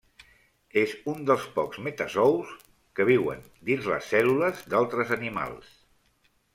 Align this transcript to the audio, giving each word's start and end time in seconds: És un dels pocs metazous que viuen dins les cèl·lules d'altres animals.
És 0.83 0.95
un 1.13 1.19
dels 1.31 1.45
pocs 1.57 1.77
metazous 1.89 2.55
que 3.01 3.09
viuen 3.13 3.47
dins 3.71 3.93
les 3.95 4.11
cèl·lules 4.17 4.69
d'altres 4.75 5.17
animals. 5.21 5.75